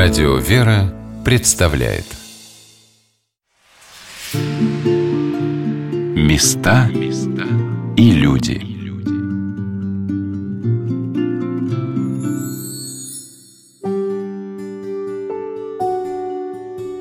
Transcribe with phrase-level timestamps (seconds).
[0.00, 2.04] Радио «Вера» представляет.
[6.14, 6.88] Места
[7.96, 8.62] и люди.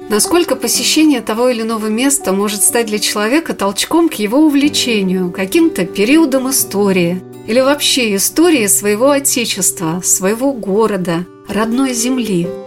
[0.10, 5.86] Насколько посещение того или иного места может стать для человека толчком к его увлечению, каким-то
[5.86, 12.48] периодом истории или вообще истории своего отечества, своего города, родной земли–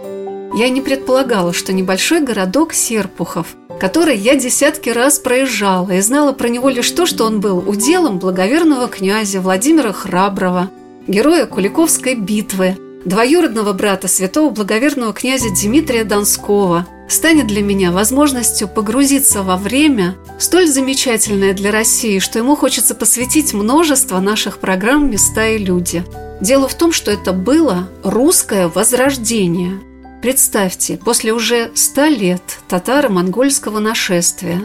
[0.53, 6.49] я не предполагала, что небольшой городок Серпухов, который я десятки раз проезжала и знала про
[6.49, 10.69] него лишь то, что он был уделом благоверного князя Владимира Храброго,
[11.07, 19.43] героя Куликовской битвы, двоюродного брата святого благоверного князя Дмитрия Донского, станет для меня возможностью погрузиться
[19.43, 25.57] во время, столь замечательное для России, что ему хочется посвятить множество наших программ «Места и
[25.57, 26.03] люди».
[26.39, 29.79] Дело в том, что это было русское возрождение–
[30.21, 34.61] Представьте, после уже ста лет татаро-монгольского нашествия,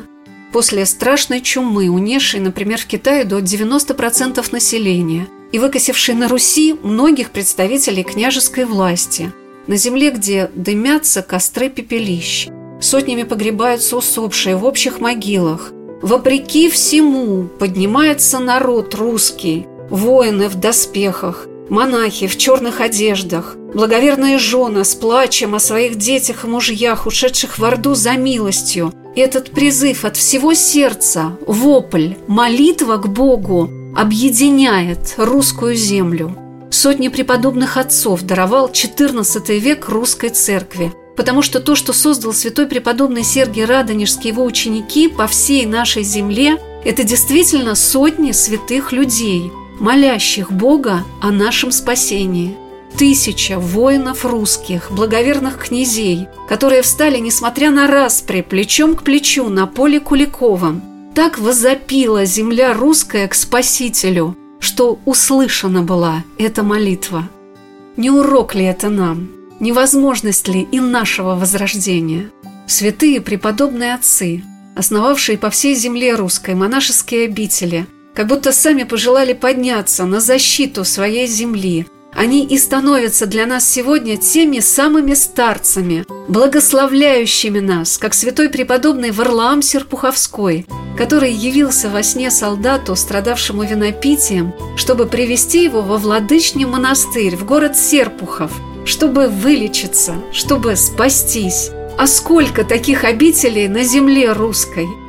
[0.52, 7.30] после страшной чумы, унесшей, например, в Китае до 90% населения и выкосившей на Руси многих
[7.30, 9.32] представителей княжеской власти,
[9.66, 12.48] на земле, где дымятся костры пепелищ,
[12.82, 15.72] сотнями погребаются усопшие в общих могилах,
[16.02, 24.94] вопреки всему поднимается народ русский, воины в доспехах– Монахи в черных одеждах, благоверные жены с
[24.94, 28.92] плачем о своих детях и мужьях, ушедших в Орду за милостью.
[29.14, 36.34] Этот призыв от всего сердца, вопль, молитва к Богу объединяет русскую землю.
[36.70, 43.24] Сотни преподобных отцов даровал XIV век русской церкви, потому что то, что создал святой преподобный
[43.24, 51.04] Сергий Радонежский его ученики по всей нашей земле, это действительно сотни святых людей– молящих Бога
[51.20, 52.56] о нашем спасении.
[52.98, 60.00] Тысяча воинов русских, благоверных князей, которые встали, несмотря на распри, плечом к плечу на поле
[60.00, 60.82] Куликовом.
[61.14, 67.28] Так возопила земля русская к Спасителю, что услышана была эта молитва.
[67.96, 69.30] Не урок ли это нам?
[69.60, 72.30] Невозможность ли и нашего возрождения?
[72.66, 74.42] Святые преподобные отцы,
[74.74, 81.26] основавшие по всей земле русской монашеские обители– как будто сами пожелали подняться на защиту своей
[81.26, 81.86] земли.
[82.16, 89.60] Они и становятся для нас сегодня теми самыми старцами, благословляющими нас, как святой преподобный Варлаам
[89.60, 90.66] Серпуховской,
[90.96, 97.76] который явился во сне солдату, страдавшему винопитием, чтобы привести его во владычный монастырь в город
[97.76, 98.50] Серпухов,
[98.86, 101.70] чтобы вылечиться, чтобы спастись.
[101.98, 104.86] А сколько таких обителей на земле русской–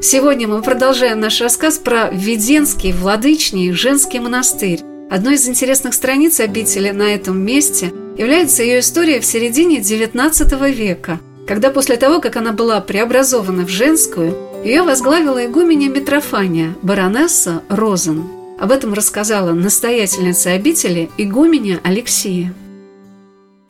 [0.00, 4.80] Сегодня мы продолжаем наш рассказ про Введенский, Владычний, женский монастырь.
[5.10, 11.18] Одной из интересных страниц обители на этом месте является ее история в середине XIX века,
[11.46, 18.24] когда после того, как она была преобразована в женскую, ее возглавила игуменя Митрофания, баронесса Розен.
[18.60, 22.52] Об этом рассказала настоятельница обители игуменя Алексея.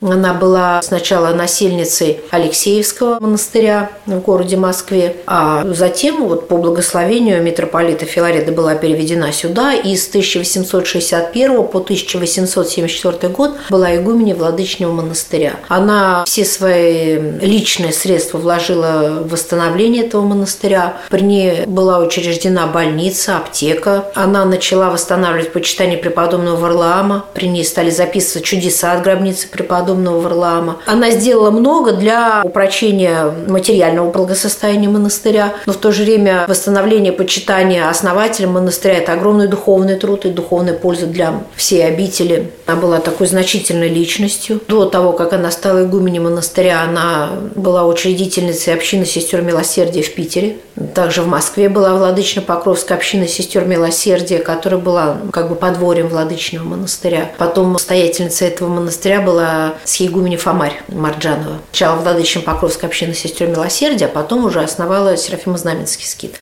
[0.01, 8.05] Она была сначала насельницей Алексеевского монастыря в городе Москве, а затем вот по благословению митрополита
[8.05, 15.55] Филарета была переведена сюда и с 1861 по 1874 год была игуменей Владычного монастыря.
[15.67, 20.97] Она все свои личные средства вложила в восстановление этого монастыря.
[21.09, 24.05] При ней была учреждена больница, аптека.
[24.13, 27.25] Она начала восстанавливать почитание преподобного Варлаама.
[27.33, 30.77] При ней стали записывать чудеса от гробницы преподобного подобного Варлаама.
[30.85, 37.89] Она сделала много для упрочения материального благосостояния монастыря, но в то же время восстановление почитания
[37.89, 42.51] основателя монастыря– это огромный духовный труд и духовная польза для всей обители.
[42.67, 44.59] Она была такой значительной личностью.
[44.67, 50.57] До того, как она стала игуменей монастыря, она была учредительницей общины сестер милосердия в Питере.
[50.93, 57.31] Также в Москве была владычно-покровская община сестер милосердия, которая была как бы подворьем владычного монастыря.
[57.37, 61.59] Потом настоятельница этого монастыря была с егуменей Фомарь Марджанова.
[61.71, 66.35] Сначала владычным Покровской общины сестер Милосердия, а потом уже основала Серафимо-Знаменский скит.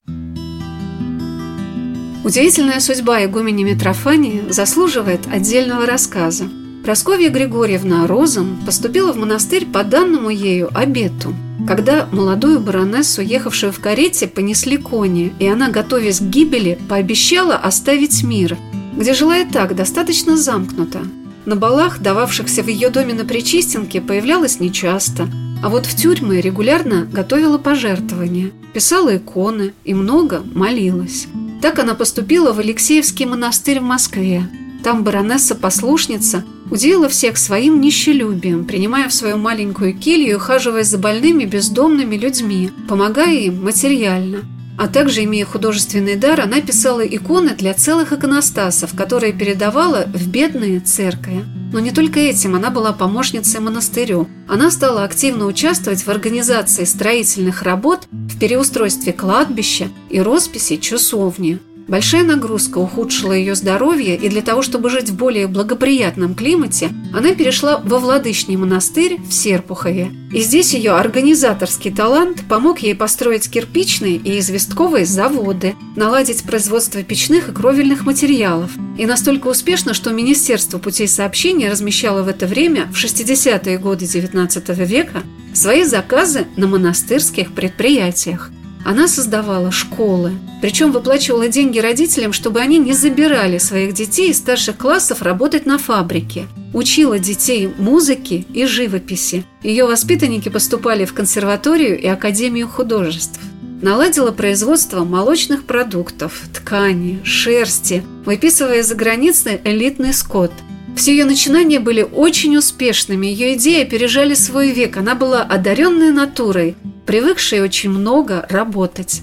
[2.25, 6.45] Удивительная судьба игумени Митрофании заслуживает отдельного рассказа.
[6.83, 11.35] Просковья Григорьевна Розен поступила в монастырь по данному ею обету.
[11.67, 18.23] Когда молодую баронессу, ехавшую в карете, понесли кони, и она, готовясь к гибели, пообещала оставить
[18.23, 18.57] мир,
[18.97, 21.01] где жила и так достаточно замкнуто,
[21.45, 25.27] на балах, дававшихся в ее доме на Причистенке, появлялась нечасто,
[25.63, 31.27] а вот в тюрьмы регулярно готовила пожертвования, писала иконы и много молилась.
[31.65, 34.47] Так она поступила в Алексеевский монастырь в Москве.
[34.83, 41.43] Там баронесса-послушница удивила всех своим нищелюбием, принимая в свою маленькую келью и ухаживая за больными
[41.43, 44.43] бездомными людьми, помогая им материально–
[44.77, 50.79] а также, имея художественный дар, она писала иконы для целых иконостасов, которые передавала в бедные
[50.79, 51.45] церкви.
[51.71, 54.27] Но не только этим, она была помощницей монастырю.
[54.47, 61.59] Она стала активно участвовать в организации строительных работ, в переустройстве кладбища и росписи часовни.
[61.87, 67.35] Большая нагрузка ухудшила ее здоровье, и для того, чтобы жить в более благоприятном климате, она
[67.35, 70.11] перешла во Владычный монастырь в Серпухове.
[70.33, 77.49] И здесь ее организаторский талант помог ей построить кирпичные и известковые заводы, наладить производство печных
[77.49, 78.71] и кровельных материалов.
[78.97, 84.85] И настолько успешно, что Министерство путей сообщения размещало в это время, в 60-е годы XIX
[84.85, 85.21] века,
[85.53, 88.49] свои заказы на монастырских предприятиях.
[88.85, 94.77] Она создавала школы, причем выплачивала деньги родителям, чтобы они не забирали своих детей из старших
[94.77, 96.45] классов работать на фабрике.
[96.71, 99.43] Учила детей музыке и живописи.
[99.63, 103.39] Ее воспитанники поступали в консерваторию и Академию художеств.
[103.81, 110.51] Наладила производство молочных продуктов, ткани, шерсти, выписывая за границей элитный скот–
[110.95, 114.95] все ее начинания были очень успешными, ее идеи опережали свой век.
[114.95, 116.75] Она была одаренной натурой,
[117.05, 119.21] привыкшей очень много работать.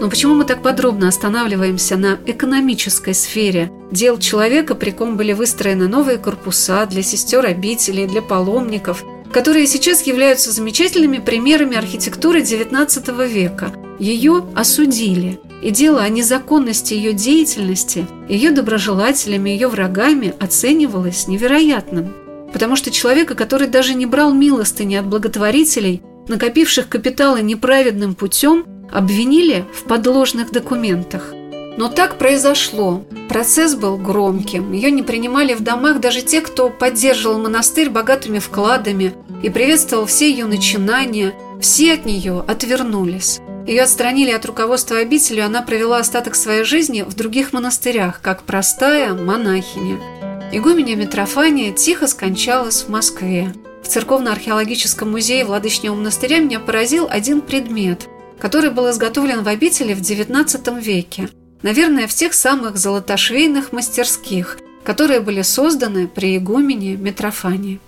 [0.00, 5.88] Но почему мы так подробно останавливаемся на экономической сфере дел человека, при ком были выстроены
[5.88, 13.72] новые корпуса для сестер обителей, для паломников, которые сейчас являются замечательными примерами архитектуры XIX века?
[13.98, 22.14] Ее осудили– и дело о незаконности ее деятельности ее доброжелателями, ее врагами оценивалось невероятным.
[22.52, 29.64] Потому что человека, который даже не брал милостыни от благотворителей, накопивших капиталы неправедным путем, обвинили
[29.72, 31.32] в подложных документах.
[31.76, 33.04] Но так произошло.
[33.28, 34.72] Процесс был громким.
[34.72, 40.30] Ее не принимали в домах даже те, кто поддерживал монастырь богатыми вкладами и приветствовал все
[40.30, 41.32] ее начинания.
[41.60, 43.40] Все от нее отвернулись.
[43.66, 49.14] Ее отстранили от руководства обителью, она провела остаток своей жизни в других монастырях, как простая
[49.14, 49.98] монахиня.
[50.52, 53.54] Игуменя Митрофания тихо скончалась в Москве.
[53.84, 58.08] В Церковно-археологическом музее Владычного монастыря меня поразил один предмет,
[58.40, 61.28] который был изготовлен в обители в XIX веке.
[61.62, 67.78] Наверное, в тех самых золотошвейных мастерских, которые были созданы при игумене Митрофании.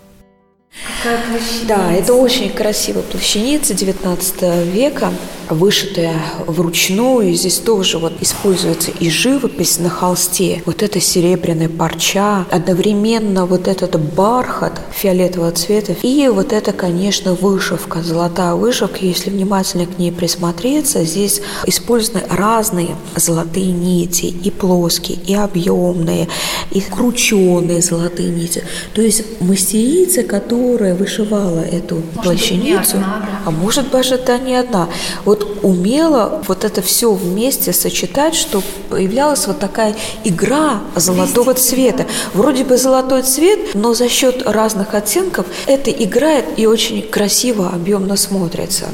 [1.66, 5.12] Да, это очень красивая плащаница 19 века,
[5.52, 6.16] вышитая
[6.46, 7.30] вручную.
[7.30, 10.62] И здесь тоже вот используется и живопись на холсте.
[10.66, 15.94] Вот эта серебряная парча, одновременно вот этот бархат фиолетового цвета.
[16.02, 18.98] И вот это, конечно, вышивка, золотая вышивка.
[19.00, 24.26] Если внимательно к ней присмотреться, здесь использованы разные золотые нити.
[24.26, 26.28] И плоские, и объемные,
[26.70, 28.64] и крученные золотые нити.
[28.94, 32.96] То есть мастерица, которая вышивала эту может плащаницу,
[33.44, 34.88] а может даже это не одна,
[35.24, 39.94] вот умела вот это все вместе сочетать, что появлялась вот такая
[40.24, 42.06] игра золотого цвета.
[42.34, 48.16] Вроде бы золотой цвет, но за счет разных оттенков это играет и очень красиво, объемно
[48.16, 48.86] смотрится.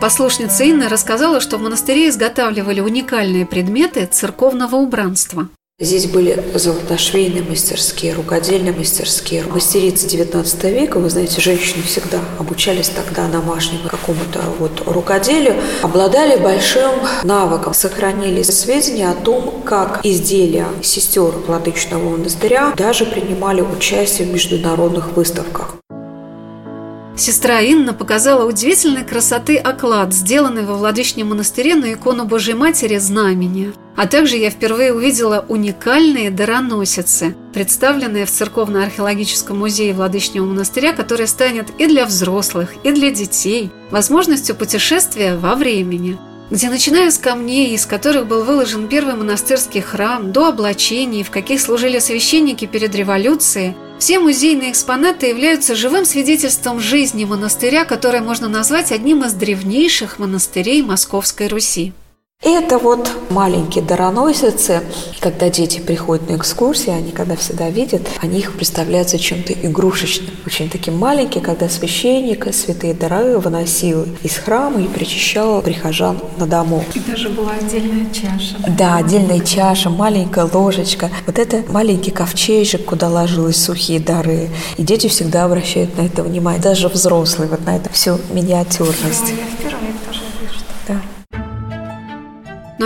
[0.00, 5.48] Послушница Инна рассказала, что в монастыре изготавливали уникальные предметы церковного убранства.
[5.80, 9.44] Здесь были золотошвейные мастерские, рукодельные мастерские.
[9.44, 16.94] Мастерицы 19 века, вы знаете, женщины всегда обучались тогда домашнему какому-то вот рукоделию, обладали большим
[17.22, 25.12] навыком, сохранили сведения о том, как изделия сестер Владычного монастыря даже принимали участие в международных
[25.12, 25.76] выставках.
[27.18, 33.72] Сестра Инна показала удивительной красоты оклад, сделанный во Владычном монастыре на икону Божьей Матери Знамения.
[33.96, 41.66] А также я впервые увидела уникальные дароносицы, представленные в Церковно-археологическом музее Владычного монастыря, который станет
[41.78, 46.16] и для взрослых, и для детей возможностью путешествия во времени
[46.50, 51.60] где, начиная с камней, из которых был выложен первый монастырский храм, до облачений, в каких
[51.60, 58.92] служили священники перед революцией, все музейные экспонаты являются живым свидетельством жизни монастыря, который можно назвать
[58.92, 61.92] одним из древнейших монастырей Московской Руси.
[62.44, 64.82] Это вот маленькие дароносицы.
[65.20, 70.30] Когда дети приходят на экскурсии, они когда всегда видят, они их представляются чем-то игрушечным.
[70.46, 76.84] Очень таким маленькие, когда священник святые дары выносил из храма и причащал прихожан на дому.
[76.94, 78.56] И даже была отдельная чаша.
[78.68, 81.10] Да, отдельная чаша, маленькая ложечка.
[81.26, 84.48] Вот это маленький ковчежек, куда ложились сухие дары.
[84.76, 86.62] И дети всегда обращают на это внимание.
[86.62, 89.32] Даже взрослые вот на это всю миниатюрность.
[89.64, 89.67] Да,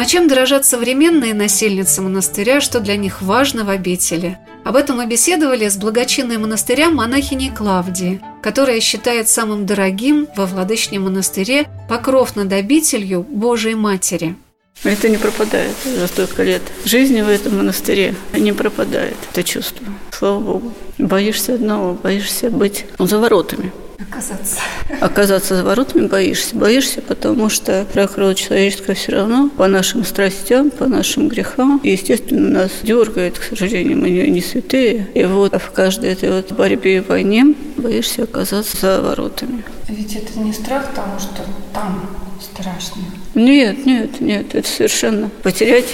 [0.03, 4.37] а чем дорожат современные насельницы монастыря, что для них важно в обители?
[4.65, 11.05] Об этом мы беседовали с благочинной монастыря монахиней Клавдии, которая считает самым дорогим во Владычном
[11.05, 14.35] монастыре покров над обителью Божией Матери.
[14.83, 16.63] Это не пропадает за столько лет.
[16.85, 19.87] Жизни в этом монастыре не пропадает, это чувство.
[20.11, 20.73] Слава Богу.
[20.99, 23.71] Боишься одного, боишься быть за воротами
[24.03, 24.61] оказаться.
[25.01, 26.57] Оказаться за воротами боишься.
[26.57, 31.81] Боишься, потому что природа человеческая все равно по нашим страстям, по нашим грехам.
[31.83, 35.09] И, естественно, нас дергает, к сожалению, мы не, не святые.
[35.15, 39.65] И вот в каждой этой вот борьбе и войне боишься оказаться за воротами.
[39.89, 42.09] Ведь это не страх того, что там
[42.41, 43.03] страшно.
[43.35, 45.87] Нет, нет, нет, это совершенно потерять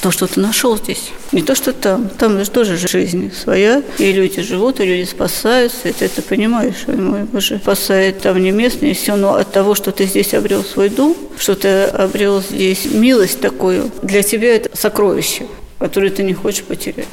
[0.00, 1.10] то, что ты нашел здесь.
[1.32, 2.08] Не то, что там.
[2.08, 6.86] Там же тоже жизнь своя, и люди живут, и люди спасаются, и ты это понимаешь.
[6.86, 10.88] Мой Боже, спасает там не местные, все, но от того, что ты здесь обрел свой
[10.88, 15.46] дом, что ты обрел здесь милость такую, для тебя это сокровище,
[15.78, 17.06] которое ты не хочешь потерять.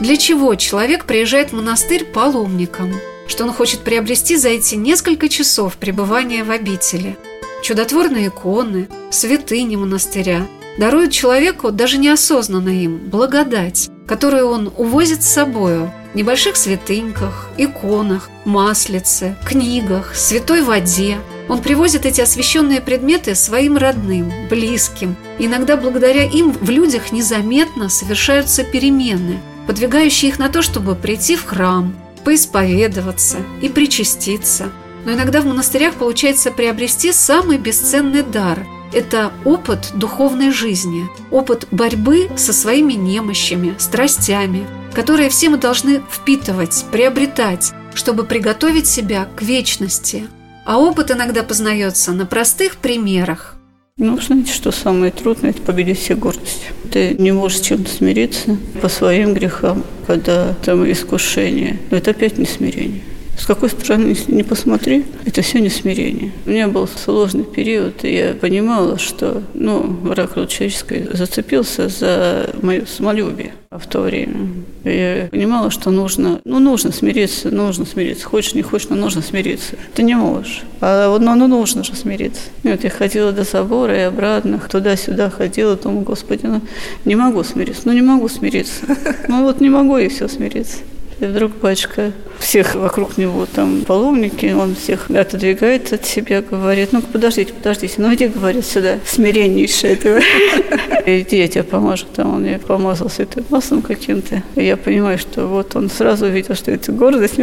[0.00, 2.92] Для чего человек приезжает в монастырь паломником?
[3.30, 7.16] что он хочет приобрести за эти несколько часов пребывания в обители.
[7.62, 10.46] Чудотворные иконы, святыни монастыря
[10.78, 18.30] даруют человеку, даже неосознанно им, благодать, которую он увозит с собою в небольших святыньках, иконах,
[18.44, 21.18] маслице, книгах, святой воде.
[21.48, 25.16] Он привозит эти освященные предметы своим родным, близким.
[25.38, 31.44] Иногда благодаря им в людях незаметно совершаются перемены, подвигающие их на то, чтобы прийти в
[31.44, 34.72] храм, поисповедоваться и причаститься.
[35.04, 42.28] Но иногда в монастырях получается приобрести самый бесценный дар– это опыт духовной жизни, опыт борьбы
[42.36, 50.26] со своими немощами, страстями, которые все мы должны впитывать, приобретать, чтобы приготовить себя к вечности.
[50.66, 53.54] А опыт иногда познается на простых примерах.
[53.96, 56.70] Ну, знаете, что самое трудное– это победить все гордость.
[56.90, 61.78] Ты не можешь с чем-то смириться по своим грехам, когда там искушение.
[61.90, 63.02] Но это опять не смирение.
[63.40, 66.30] С какой стороны не посмотри, это все не смирение.
[66.44, 72.84] У меня был сложный период, и я понимала, что ну, враг человеческий зацепился за мое
[72.84, 74.50] самолюбие в то время.
[74.84, 78.26] Я понимала, что нужно, ну, нужно смириться, нужно смириться.
[78.26, 79.76] Хочешь, не хочешь, но нужно смириться.
[79.94, 80.62] Ты не можешь.
[80.82, 82.42] А ну, ну нужно же смириться.
[82.62, 86.60] И вот я ходила до собора и обратно, туда-сюда ходила, думаю, Господи, ну,
[87.06, 87.82] не могу смириться.
[87.86, 88.84] Ну, не могу смириться.
[89.28, 90.78] Ну, вот не могу и все смириться.
[91.20, 97.02] И вдруг батюшка всех вокруг него там паломники, он всех отодвигает от себя, говорит, ну
[97.02, 100.20] подождите, подождите, ну иди, говорит, сюда, смиреннейшее этого.
[101.06, 102.04] Иди, я тебе поможу.
[102.14, 104.42] Там он мне помазал святым маслом каким-то.
[104.54, 107.36] И я понимаю, что вот он сразу увидел, что это гордость.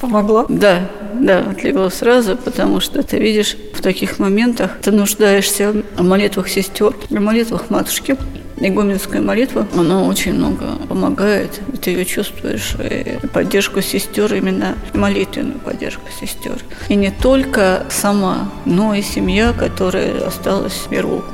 [0.00, 0.46] Помогло?
[0.48, 6.48] Да, да, отлегло сразу, потому что ты видишь, в таких моментах ты нуждаешься в молитвах
[6.48, 8.16] сестер, в молитвах матушки.
[8.60, 16.04] Игуменская молитва, она очень много помогает, ты ее чувствуешь, и поддержку сестер, именно молитвенную поддержку
[16.20, 16.58] сестер.
[16.88, 21.24] И не только сама, но и семья, которая осталась в миру.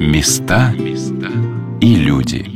[0.00, 0.72] Места
[1.82, 2.55] и люди.